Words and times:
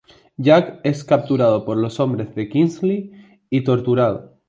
Jack 0.39 0.79
es 0.83 1.03
capturado 1.03 1.63
por 1.63 1.77
los 1.77 1.99
hombres 1.99 2.33
de 2.33 2.49
Kingsley 2.49 3.11
y 3.51 3.63
torturado. 3.63 4.35